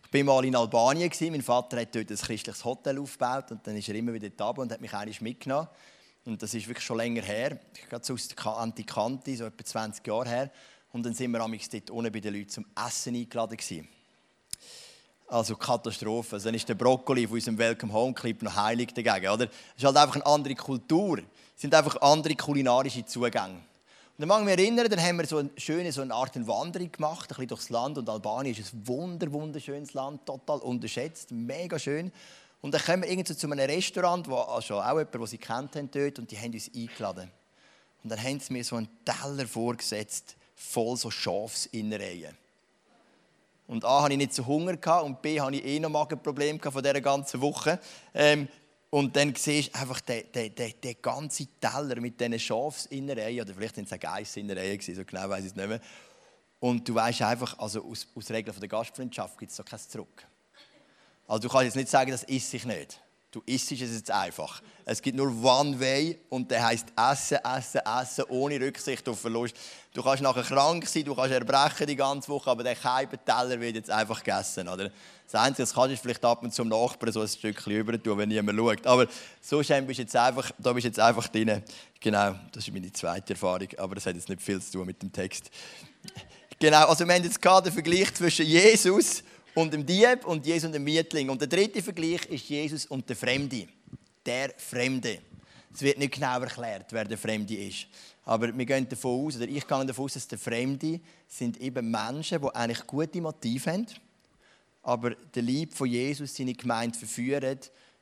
[0.05, 1.11] Ich war mal in Albanien.
[1.21, 4.51] Mein Vater hat dort ein christliches Hotel aufgebaut und dann ist er immer wieder da
[4.51, 5.69] und hat mich eigentlich mitgenommen.
[6.25, 7.59] Und das ist wirklich schon länger her.
[7.75, 10.51] Ich gehe aus der Antikanti, so etwa 20 Jahre her.
[10.93, 13.57] Und dann sind wir dort unten bei den Leuten zum Essen eingeladen.
[13.57, 13.89] Gewesen.
[15.33, 16.37] Also Katastrophe.
[16.37, 19.33] Also dann ist der Brokkoli von unserem Welcome Home Clip noch heilig dagegen.
[19.33, 19.47] Oder?
[19.47, 21.21] Es ist halt einfach eine andere Kultur.
[21.57, 23.55] Es sind einfach andere kulinarische Zugänge.
[23.55, 26.37] Und dann mag ich mich erinnern, dann haben wir so eine schöne so eine Art
[26.47, 27.97] Wanderung gemacht, ein bisschen durchs Land.
[27.97, 32.13] Und Albanien ist ein wunder, wunderschönes Land, total unterschätzt, mega schön.
[32.61, 35.77] Und dann kommen wir irgendwie zu einem Restaurant, wo also auch jemand, den sie kennt
[35.77, 37.31] haben dort, und die haben uns eingeladen.
[38.05, 42.37] Und dann haben sie mir so einen Teller vorgesetzt, voll so Schafsinnereien.
[43.73, 46.83] Und A, hatte ich nicht so Hunger und B, hatte ich eh noch Magenprobleme von
[46.83, 47.81] dieser ganzen Woche.
[48.13, 48.47] Ähm,
[48.91, 53.55] und dann siehst du einfach den, den, den, den ganzen Teller mit diesen Schafsinnereien, oder
[53.55, 55.81] vielleicht sind es auch Geissinnereien, so genau weiß ich es nicht mehr.
[56.61, 60.27] Und du weißt einfach, also aus, aus Regeln der Gastfreundschaft gibt es so kein Zurück.
[61.27, 63.01] Also du kannst jetzt nicht sagen, das isst sich nicht.
[63.33, 64.61] Du isst es jetzt einfach.
[64.85, 69.57] Es gibt nur One Way und der heißt Essen, Essen, Essen, ohne Rücksicht auf Verlust.
[69.95, 73.77] Du kannst nachher krank sein, du kannst erbrechen die ganze Woche, aber der Teller wird
[73.77, 74.69] jetzt einfach gegessen.
[74.69, 74.91] Oder?
[75.25, 78.03] Das Einzige, was kannst, ist vielleicht ab und zu zum Nachbarn so ein Stückchen über
[78.03, 78.87] tun, wenn niemand schaut.
[78.87, 79.07] Aber
[79.41, 81.63] so bist du jetzt einfach, da bist du jetzt einfach drin.
[82.01, 85.01] Genau, das ist meine zweite Erfahrung, aber das hat jetzt nicht viel zu tun mit
[85.01, 85.51] dem Text.
[86.59, 89.23] Genau, also wir haben jetzt gerade den Vergleich zwischen Jesus
[89.55, 91.29] und dem Dieb und Jesus und dem Mietling.
[91.29, 93.67] Und der dritte Vergleich ist Jesus und der Fremde.
[94.25, 95.19] Der Fremde.
[95.75, 97.87] Es wird nicht genau erklärt, wer der Fremde ist.
[98.25, 101.91] Aber wir gehen davon aus, oder ich gehe davon aus, dass der Fremde sind eben
[101.91, 103.87] Menschen, die eigentlich gute Motive haben,
[104.83, 107.59] aber der Lieb von Jesus seine Gemeinde verführen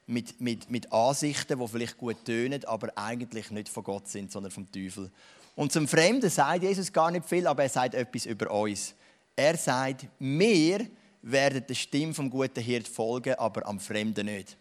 [0.07, 4.51] mit, mit, mit Ansichten, die vielleicht gut tönen, aber eigentlich nicht von Gott sind, sondern
[4.51, 5.11] vom Teufel.
[5.57, 8.95] Und zum Fremden sagt Jesus gar nicht viel, aber er sagt etwas über uns.
[9.37, 10.87] Er sagt, wir
[11.23, 14.57] werden der Stimme vom guten Hirt folgen, aber am Fremden nicht.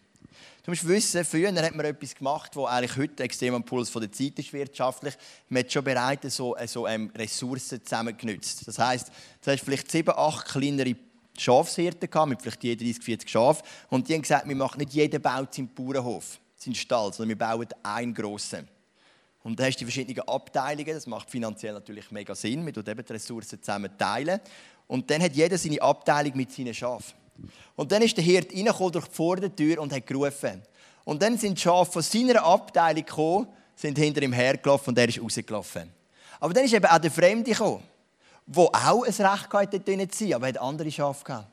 [0.62, 4.12] Du musst wissen, früher hat man etwas gemacht, das eigentlich heute extrem am Puls der
[4.12, 5.14] Zeit ist wirtschaftlich.
[5.48, 8.68] Man hat schon bereits so, so ähm, Ressourcen zusammengenutzt.
[8.68, 9.10] Das heisst,
[9.42, 10.96] du hast vielleicht sieben, acht kleinere
[11.38, 13.62] Schafshirten gehabt, mit vielleicht je 30, 40 Schafen.
[13.88, 17.38] Und die haben gesagt, wir machen nicht jeden baut seinen Bauernhof, seinen Stall, sondern wir
[17.38, 18.68] bauen einen grossen.
[19.42, 22.84] Und dann hast du die verschiedenen Abteilungen, das macht finanziell natürlich mega Sinn, wir tun
[22.86, 24.38] eben die Ressourcen zusammen teilen.
[24.90, 27.14] Und dann hat jeder seine Abteilung mit seinen Schafen.
[27.76, 30.62] Und dann ist der Hirt reingekommen durch die Vordertür und hat gerufen.
[31.04, 35.08] Und dann sind die Schafe von seiner Abteilung gekommen, sind hinter ihm hergelaufen und er
[35.08, 35.88] ist rausgelaufen.
[36.40, 37.84] Aber dann ist eben auch der Fremde gekommen,
[38.46, 41.52] der auch ein Recht hatte, dort zu sein, aber er hat andere Schafe gehabt.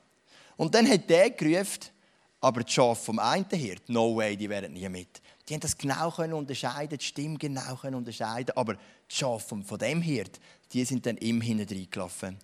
[0.56, 1.92] Und dann hat der gerufen,
[2.40, 5.22] Aber die Schafe vom einen Hirt, no way, die wären nie mit.
[5.48, 8.56] Die haben das genau können unterscheiden, die Stimme genau können unterscheiden.
[8.56, 10.40] Aber die Schafe von dem Hirt,
[10.74, 12.38] die sind dann im hinten reingelaufen.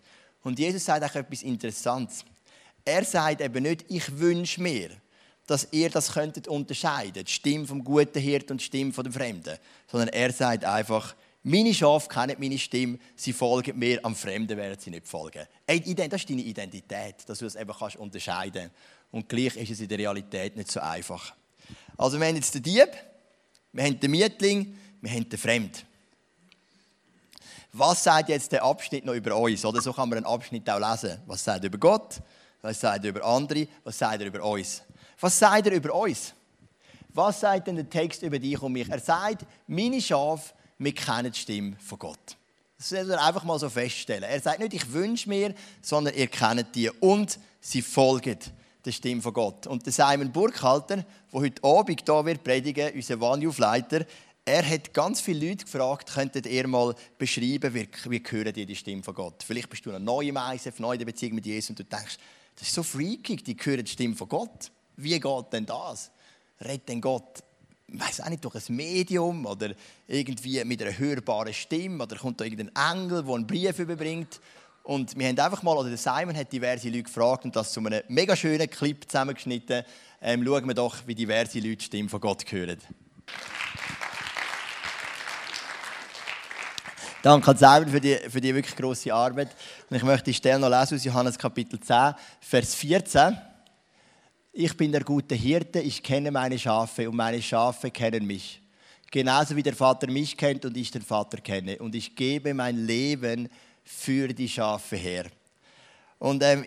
[0.43, 2.25] Und Jesus sagt auch etwas Interessantes.
[2.85, 4.89] Er sagt eben nicht, ich wünsche mir,
[5.47, 9.13] dass ihr das könntet unterscheiden, die Stimme vom guten Hirt und die Stimme von dem
[9.13, 14.57] Fremden, sondern er sagt einfach, meine Schafe kennen meine Stimme, sie folgen mir, am Fremden
[14.57, 15.45] werden sie nicht folgen.
[15.67, 18.71] Das ist deine Identität, dass du das eben kannst unterscheiden
[19.11, 21.35] Und gleich ist es in der Realität nicht so einfach.
[21.97, 22.89] Also wir haben jetzt den Dieb,
[23.73, 25.85] wir haben den Mietling, wir haben den Fremd.
[27.73, 29.65] Was sagt jetzt der Abschnitt noch über uns?
[29.65, 31.19] Oder so kann man einen Abschnitt auch lesen.
[31.25, 32.21] Was sagt er über Gott?
[32.61, 33.67] Was sagt er über andere?
[33.83, 34.83] Was sagt er über uns?
[35.19, 36.33] Was sagt er über uns?
[37.09, 38.89] Was sagt denn der Text über dich und mich?
[38.89, 42.37] Er sagt, meine Schafe wir kennen die Stimme von Gott.
[42.77, 44.23] Das soll er einfach mal so feststellen.
[44.23, 48.37] Er sagt nicht, ich wünsche mir, sondern ihr kennt die und sie folgen
[48.83, 49.67] der Stimme von Gott.
[49.67, 53.47] Und der Simon Burkhalter, der heute Abend hier wird predigen, unser One
[54.45, 58.75] er hat ganz viele Leute gefragt, könntet ihr mal beschreiben, wie, wie hören die die
[58.75, 59.43] Stimme von Gott?
[59.43, 61.83] Vielleicht bist du noch neu im ISF, neu in der Beziehung mit Jesus und du
[61.83, 62.17] denkst,
[62.55, 64.71] das ist so freaky, die hören die Stimme von Gott.
[64.97, 66.11] Wie geht denn das?
[66.59, 67.43] Redet denn Gott
[67.93, 69.71] weiß auch nicht, durch ein Medium oder
[70.07, 74.39] irgendwie mit einer hörbaren Stimme oder kommt da irgendein Engel, der einen Brief überbringt.
[74.83, 77.79] Und wir haben einfach mal, oder der Simon hat diverse Leute gefragt und das zu
[77.79, 79.83] einem mega schönen Clip zusammengeschnitten.
[80.21, 82.79] Ähm, schauen wir doch, wie diverse Leute die Stimme von Gott hören.
[87.23, 89.55] Danke an Simon für die, für die wirklich grosse Arbeit.
[89.89, 93.37] Und ich möchte die Stelle noch lesen aus Johannes Kapitel 10, Vers 14.
[94.51, 98.61] Ich bin der gute Hirte, ich kenne meine Schafe und meine Schafe kennen mich.
[99.09, 101.77] Genauso wie der Vater mich kennt und ich den Vater kenne.
[101.77, 103.47] Und ich gebe mein Leben
[103.85, 105.27] für die Schafe her.
[106.19, 106.65] Und ähm,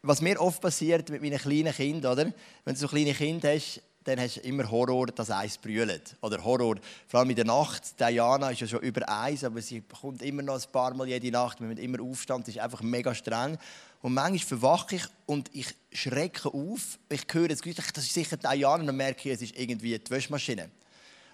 [0.00, 2.32] was mir oft passiert mit meinen kleinen Kindern, oder?
[2.64, 6.16] Wenn du so kleine Kinder hast, dann hast du immer Horror, dass eins brüllt.
[6.20, 6.76] Oder Horror,
[7.08, 7.98] vor allem in der Nacht.
[7.98, 11.30] Diana ist ja schon über eins, aber sie kommt immer noch ein paar Mal jede
[11.30, 11.60] Nacht.
[11.60, 13.58] Wir müssen immer aufstehen, das ist einfach mega streng.
[14.02, 16.98] Und manchmal verwache ich und ich schrecke auf.
[17.08, 19.98] Ich höre das Geräusch, das ist sicher Diana, und dann merke ich, es ist irgendwie
[19.98, 20.70] die Wäschmaschine.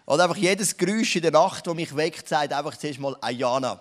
[0.07, 3.81] Oder einfach jedes Geräusch in der Nacht, das mich weckt, sagt einfach zuerst mal Ayana.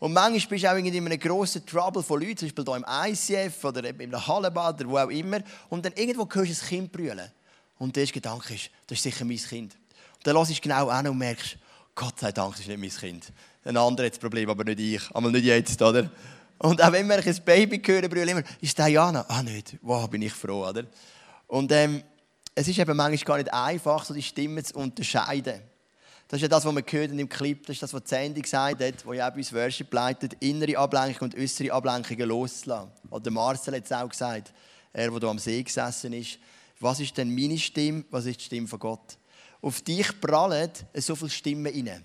[0.00, 3.48] Und manchmal bist du auch in einem grossen Trouble von Leuten, zum Beispiel hier im
[3.48, 5.40] ICF oder einem Hallenbad oder wo auch immer.
[5.68, 7.30] Und dann irgendwo hörst du ein Kind brüllen.
[7.78, 9.74] Und der erste Gedanke ist, das ist sicher mein Kind.
[10.16, 11.56] Und dann hörst du genau an und merkst,
[11.94, 13.32] Gott sei Dank, das ist nicht mein Kind.
[13.64, 15.02] Ein anderer hat das Problem, aber nicht ich.
[15.12, 16.10] Aber nicht jetzt, oder?
[16.58, 19.24] Und auch wenn wir ein Baby hören, brüllen immer, ist Diana?
[19.28, 19.76] Ah, nicht.
[19.82, 20.84] Wow, bin ich froh, oder?
[21.46, 22.02] Und ähm,
[22.54, 25.60] es ist eben manchmal gar nicht einfach, so die Stimmen zu unterscheiden.
[26.26, 28.82] Das ist ja das, was wir hören im Clip, das ist das, was Sandy gesagt
[28.82, 32.90] hat, wo ja auch bei uns Worship leitet, innere Ablenkung und äußere Ablenkungen loszulassen.
[33.10, 34.52] Oder Marcel hat es auch gesagt,
[34.92, 36.38] er, der am See gesessen ist.
[36.80, 39.18] Was ist denn meine Stimme, was ist die Stimme von Gott?
[39.60, 42.04] Auf dich prallen so viele Stimmen rein.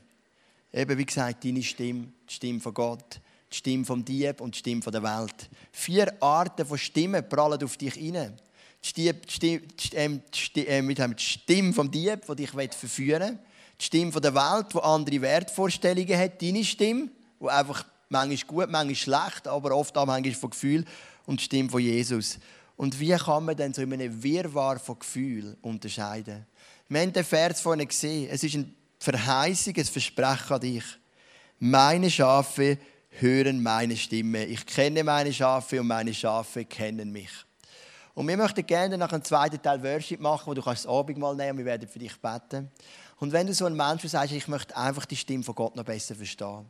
[0.74, 3.20] Eben, wie gesagt, deine Stimme, die Stimme von Gott,
[3.52, 5.50] die Stimme vom Dieb und die Stimme der Welt.
[5.72, 8.36] Vier Arten von Stimmen prallen auf dich rein.
[8.84, 10.22] Die, Stimme, die, ähm,
[10.56, 13.40] die, äh, die Stimme vom Dieb, die dich verführen will.
[13.80, 16.42] Die Stimme der Welt, die andere Wertvorstellungen hat.
[16.42, 17.10] Deine Stimme,
[17.40, 20.86] die einfach manchmal gut, manchmal schlecht, aber oft auch manchmal von Gefühl.
[21.26, 22.40] Und die Stimme von Jesus.
[22.76, 26.46] Und wie kann man denn so in einem Wirrwarr von Gefühlen unterscheiden?
[26.90, 28.30] Wir haben den Vers vorhin gesehen.
[28.32, 30.84] Es ist eine Verheißung, ein Versprechen an dich.
[31.60, 32.78] Meine Schafe
[33.10, 34.46] hören meine Stimme.
[34.46, 37.32] Ich kenne meine Schafe und meine Schafe kennen mich.
[38.16, 41.36] Und wir möchten gerne nach einem zweiten Teil Worship machen, wo du kannst das Abendmahl
[41.36, 42.70] nehmen und wir werden für dich beten.
[43.18, 45.76] Und wenn du so ein Mensch bist, sagst, ich möchte einfach die Stimme von Gott
[45.76, 46.70] noch besser verstehen.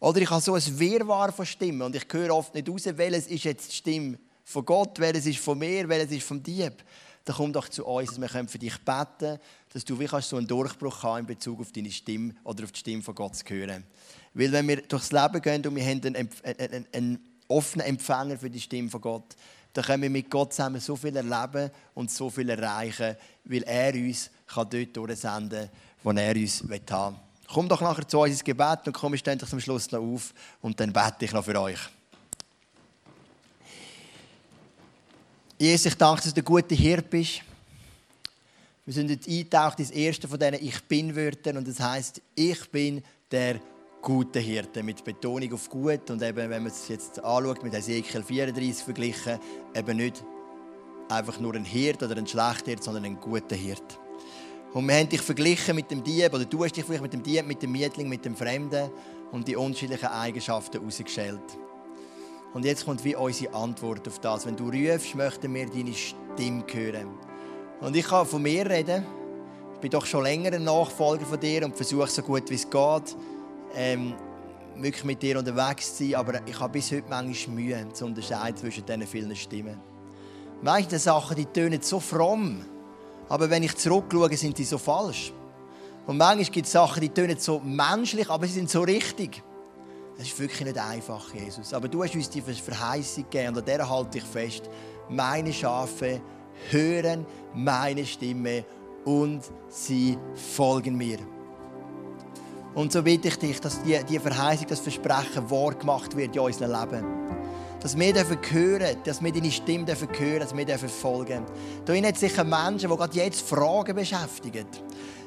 [0.00, 3.26] Oder ich habe so ein Wirrwarr von Stimmen und ich höre oft nicht raus, welches
[3.28, 6.84] ist jetzt die Stimme von Gott, welches ist von mir, welches ist vom Dieb.
[7.24, 9.38] Dann komm doch zu uns, dass wir für dich beten können,
[9.72, 12.72] dass du wie kannst so einen Durchbruch haben in Bezug auf deine Stimme oder auf
[12.72, 13.84] die Stimme von Gott zu hören.
[14.34, 18.50] Weil wenn wir durchs Leben gehen und wir haben einen, einen, einen offenen Empfänger für
[18.50, 19.36] die Stimme von Gott,
[19.72, 23.94] dann können wir mit Gott zusammen so viel erleben und so viel erreichen, weil er
[23.94, 25.70] uns kann dort durchsenden kann,
[26.02, 27.20] wo er uns haben will.
[27.46, 30.78] Komm doch nachher zu uns ins Gebet und komm endlich zum Schluss noch auf und
[30.80, 31.78] dann bete ich noch für euch.
[35.62, 37.40] Jesus, ich danke, dass du der gute Hirt bist.
[38.84, 43.00] Wir sind jetzt eingetaucht ins erste von diesen Ich Bin-Wörtern und das heißt, ich bin
[43.30, 43.60] der
[44.00, 46.10] gute Hirte, mit Betonung auf gut.
[46.10, 49.38] Und eben, wenn man es jetzt anschaut, mit Ezekiel 34 verglichen,
[49.72, 50.24] eben nicht
[51.08, 54.00] einfach nur ein Hirt oder ein schlechter Hirt, sondern ein guter Hirt.
[54.72, 57.22] Und wir haben dich verglichen mit dem Dieb, oder du hast dich vielleicht mit dem
[57.22, 58.90] Dieb, mit dem Mietling, mit dem Fremden
[59.30, 61.40] und die unterschiedlichen Eigenschaften herausgestellt.
[62.54, 64.44] Und jetzt kommt wie unsere Antwort auf das.
[64.44, 67.08] Wenn du rufst, möchten wir deine Stimme hören.
[67.80, 69.06] Und ich kann von mir reden.
[69.74, 72.68] Ich bin doch schon länger ein Nachfolger von dir und versuche so gut wie es
[72.68, 73.16] geht,
[73.74, 74.14] ähm,
[74.76, 76.14] wirklich mit dir unterwegs zu sein.
[76.14, 79.80] Aber ich habe bis heute manchmal Mühe zu unterscheiden zwischen diesen vielen Stimmen.
[80.60, 82.64] Manche Sachen, die tönen so fromm,
[83.28, 85.32] aber wenn ich zurückschaue, sind sie so falsch.
[86.06, 89.42] Und manchmal gibt es Sachen, die tönen so menschlich, aber sie sind so richtig.
[90.18, 91.72] Es ist wirklich nicht einfach, Jesus.
[91.72, 94.68] Aber du hast uns die Verheißung gegeben und an der halte ich fest.
[95.08, 96.20] Meine Schafe
[96.70, 98.64] hören meine Stimme
[99.04, 101.18] und sie folgen mir.
[102.74, 106.40] Und so bitte ich dich, dass die, die Verheißung, das Versprechen wahr gemacht wird in
[106.40, 107.04] unserem Leben.
[107.80, 111.44] Dass wir dürfen hören, dass wir deine Stimme dürfen hören, dass wir dürfen folgen.
[111.84, 114.66] Da sind sicher Menschen, die gerade jetzt Fragen beschäftigen.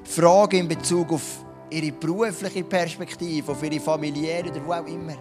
[0.06, 5.16] Fragen in Bezug auf ihre berufliche Perspektive, auf ihre familiäre oder wo auch immer.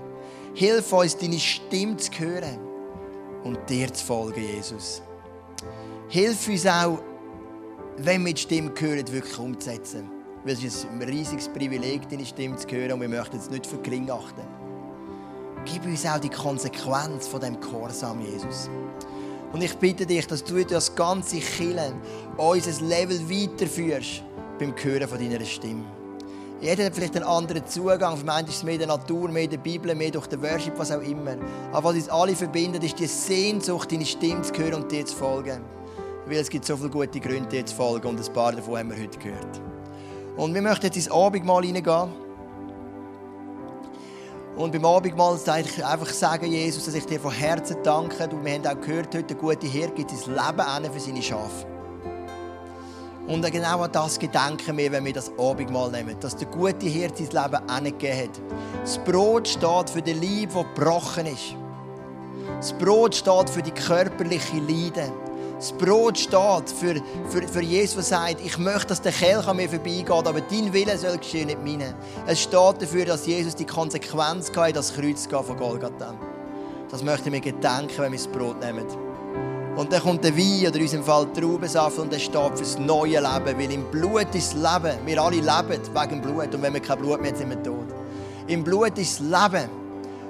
[0.55, 2.59] Hilf uns, deine Stimme zu hören
[3.45, 5.03] und dir zu folgen, Jesus.
[6.09, 6.99] Hilf uns auch,
[7.99, 10.11] wenn wir die Stimme hören, wirklich umzusetzen.
[10.45, 13.67] Weil es ist ein riesiges Privileg, deine Stimme zu hören und wir möchten es nicht
[13.67, 14.43] für gering achten.
[15.65, 18.69] Gib uns auch die Konsequenz von dem Gehorsam, Jesus.
[19.53, 21.95] Und ich bitte dich, dass du das ganze Killen
[22.37, 24.23] unser Level weiterführst
[24.59, 25.85] beim Hören von deiner Stimme.
[26.65, 28.17] Jeder hat vielleicht einen anderen Zugang.
[28.17, 30.91] Für manche ist es mehr der Natur, mehr der Bibel, mehr durch den Worship, was
[30.91, 31.37] auch immer.
[31.73, 35.15] Aber was uns alle verbindet, ist die Sehnsucht, deine Stimme zu hören und dir zu
[35.15, 35.61] folgen.
[36.25, 38.91] Weil es gibt so viele gute Gründe, dir zu folgen und ein paar davon haben
[38.91, 39.61] wir heute gehört.
[40.39, 42.09] Und wir möchten jetzt ins Abendmahl hineingehen.
[44.57, 48.27] Und beim Abendmahl sage ich einfach sagen, Jesus, dass ich dir von Herzen danke.
[48.27, 51.74] Du, wir haben auch gehört, heute der gute Herr gibt sein Leben für seine Schafe.
[53.27, 56.17] Und genau an das gedenken wir, wenn wir das Abendmahl nehmen.
[56.21, 58.41] Dass der gute Hirte sein Leben angegeben hat.
[58.83, 61.57] Das Brot steht für den Leib, der gebrochen ist.
[62.59, 65.13] Das Brot steht für die körperliche Leiden.
[65.57, 66.97] Das Brot steht für,
[67.31, 70.73] für, für Jesus, der sagt, ich möchte, dass der Kelch an mir vorbeigeht, aber dein
[70.73, 71.95] Wille soll geschehen, nicht meine.
[72.27, 76.15] Es steht dafür, dass Jesus die Konsequenz hatte, das Kreuz von Golgatha.
[76.91, 78.85] Das möchten wir gedenken, wenn wir das Brot nehmen.
[79.77, 83.19] Und dann kommt der Wein oder in unserem Fall Traubensaft und der steht fürs neue
[83.19, 83.59] Leben.
[83.59, 84.99] Weil im Blut ist das Leben.
[85.05, 86.55] Wir alle leben wegen Blut.
[86.55, 87.87] Und wenn wir kein Blut mehr haben, sind wir tot.
[88.47, 89.69] Im Blut ist das Leben.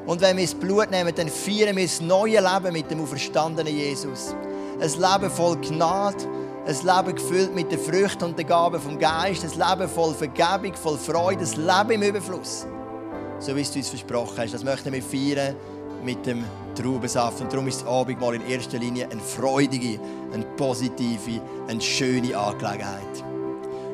[0.06, 3.74] Und wenn wir das Blut nehmen, dann feiern wir das neue Leben mit dem auferstandenen
[3.74, 4.34] Jesus.
[4.80, 6.24] Ein Leben voll Gnade,
[6.66, 10.74] ein Leben gefüllt mit den Früchten und den Gaben vom Geist, ein Leben voll Vergebung,
[10.74, 12.66] voll Freude, ein Leben im Überfluss.
[13.38, 14.54] So wie du uns versprochen hast.
[14.54, 15.56] Das möchten wir feiern
[16.04, 17.40] mit dem Traubensaft.
[17.40, 19.98] Und darum ist das Abendmahl in erster Linie eine freudige,
[20.32, 23.24] eine positive, eine schöne Angelegenheit.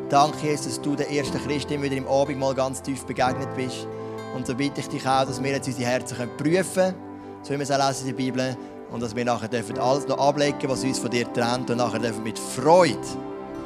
[0.09, 3.87] Danke, Jesus, dass du der erste Christ immer wieder im Abendmahl ganz tief begegnet bist.
[4.35, 6.95] Und so bitte ich dich auch, dass wir jetzt unsere Herzen prüfen können,
[7.43, 8.57] so wie wir es auch in der Bibel,
[8.91, 12.01] und dass wir nachher dürfen alles noch ablegen, was uns von dir trennt, und nachher
[12.01, 12.99] dürfen mit Freude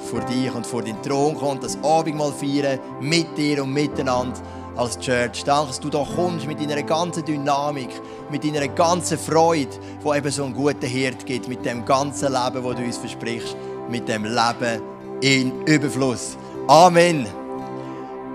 [0.05, 4.39] vor dich und vor deinen Thron kommen, das Abendmahl feiern, mit dir und miteinander
[4.77, 5.45] als Church.
[5.45, 7.91] Danke, dass du da kommst mit deiner ganzen Dynamik,
[8.31, 9.71] mit deiner ganzen Freude,
[10.03, 13.57] wo eben so einen guten Hirt gibt, mit dem ganzen Leben, das du uns versprichst,
[13.89, 14.83] mit dem Leben
[15.21, 16.37] in Überfluss.
[16.69, 17.27] Amen.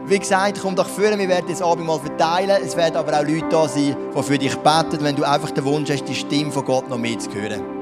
[0.05, 2.63] Wie gesagt, komm doch führen, wir werden das Abend mal verteilen.
[2.65, 5.65] Es werden aber auch Leute da sein, die für dich beten, wenn du einfach den
[5.65, 7.78] Wunsch hast, die Stimme von Gott noch mitzuhören.